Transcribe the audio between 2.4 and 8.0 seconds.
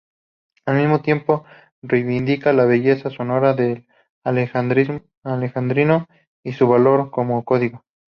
la belleza sonora del alejandrino y su valor como código.